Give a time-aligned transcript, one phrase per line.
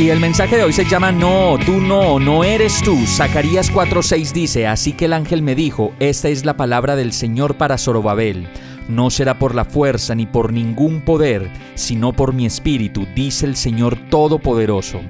[0.00, 2.96] Y el mensaje de hoy se llama No, tú no, no eres tú.
[3.04, 7.56] Zacarías 4:6 dice, así que el ángel me dijo, esta es la palabra del Señor
[7.56, 8.48] para Zorobabel
[8.90, 13.56] no será por la fuerza ni por ningún poder, sino por mi espíritu, dice el
[13.56, 15.00] Señor Todopoderoso.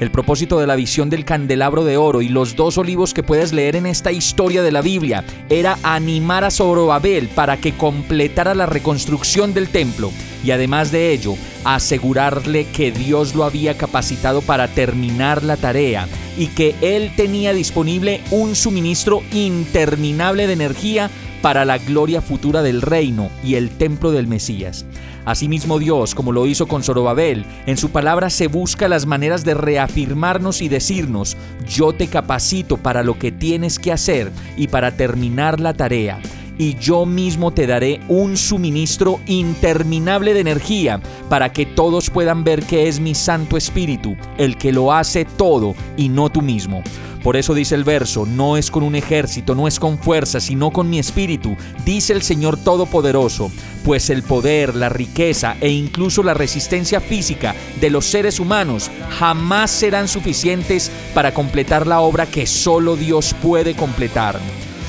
[0.00, 3.52] El propósito de la visión del candelabro de oro y los dos olivos que puedes
[3.52, 8.64] leer en esta historia de la Biblia era animar a Zorobabel para que completara la
[8.64, 10.10] reconstrucción del templo
[10.42, 11.34] y además de ello,
[11.64, 16.08] asegurarle que Dios lo había capacitado para terminar la tarea
[16.40, 21.10] y que él tenía disponible un suministro interminable de energía
[21.42, 24.86] para la gloria futura del reino y el templo del Mesías.
[25.26, 29.52] Asimismo Dios, como lo hizo con Zorobabel, en su palabra se busca las maneras de
[29.52, 31.36] reafirmarnos y decirnos,
[31.68, 36.20] yo te capacito para lo que tienes que hacer y para terminar la tarea
[36.60, 42.62] y yo mismo te daré un suministro interminable de energía para que todos puedan ver
[42.64, 46.82] que es mi Santo Espíritu el que lo hace todo y no tú mismo.
[47.22, 50.70] Por eso dice el verso, no es con un ejército, no es con fuerza, sino
[50.70, 53.50] con mi espíritu, dice el Señor Todopoderoso,
[53.82, 59.70] pues el poder, la riqueza e incluso la resistencia física de los seres humanos jamás
[59.70, 64.38] serán suficientes para completar la obra que solo Dios puede completar.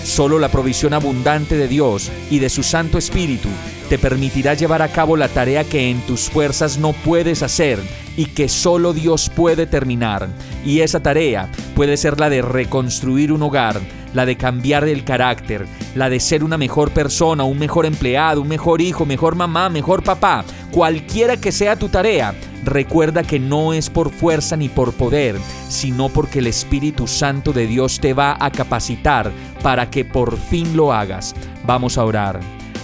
[0.03, 3.49] Solo la provisión abundante de Dios y de su Santo Espíritu
[3.87, 7.79] te permitirá llevar a cabo la tarea que en tus fuerzas no puedes hacer
[8.17, 10.27] y que solo Dios puede terminar.
[10.65, 13.79] Y esa tarea puede ser la de reconstruir un hogar,
[14.13, 18.47] la de cambiar el carácter, la de ser una mejor persona, un mejor empleado, un
[18.47, 20.45] mejor hijo, mejor mamá, mejor papá.
[20.71, 22.33] Cualquiera que sea tu tarea,
[22.63, 25.35] recuerda que no es por fuerza ni por poder,
[25.67, 30.77] sino porque el Espíritu Santo de Dios te va a capacitar para que por fin
[30.77, 31.35] lo hagas.
[31.65, 32.39] Vamos a orar.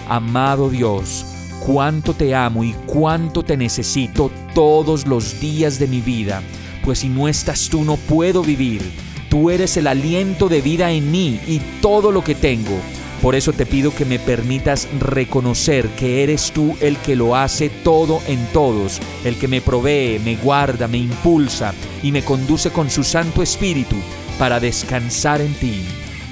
[0.09, 1.25] Amado Dios,
[1.65, 6.41] cuánto te amo y cuánto te necesito todos los días de mi vida,
[6.83, 8.81] pues si no estás tú no puedo vivir.
[9.29, 12.77] Tú eres el aliento de vida en mí y todo lo que tengo.
[13.21, 17.69] Por eso te pido que me permitas reconocer que eres tú el que lo hace
[17.69, 21.73] todo en todos, el que me provee, me guarda, me impulsa
[22.03, 23.95] y me conduce con su Santo Espíritu
[24.37, 25.83] para descansar en ti.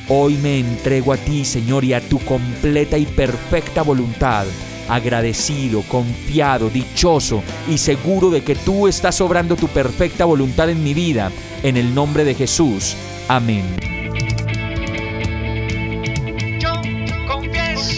[0.07, 4.45] Hoy me entrego a ti, Señor, y a tu completa y perfecta voluntad,
[4.87, 10.93] agradecido, confiado, dichoso y seguro de que tú estás obrando tu perfecta voluntad en mi
[10.93, 11.31] vida,
[11.63, 12.95] en el nombre de Jesús.
[13.27, 13.94] Amén.